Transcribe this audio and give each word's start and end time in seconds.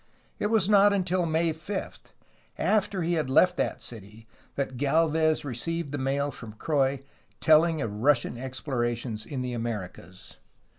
It 0.39 0.47
was 0.47 0.67
not 0.67 0.93
until 0.93 1.27
May 1.27 1.53
5, 1.53 1.99
after 2.57 3.03
he 3.03 3.13
had 3.13 3.29
left 3.29 3.55
that 3.57 3.83
city, 3.83 4.25
that 4.55 4.75
Galvez 4.75 5.45
received 5.45 5.91
the 5.91 5.99
mail 5.99 6.31
from 6.31 6.53
Croix 6.53 7.01
telling 7.39 7.81
of 7.83 7.93
Russian 8.01 8.35
explorations 8.35 9.27
in 9.27 9.41
the 9.43 9.53
Americas. 9.53 10.37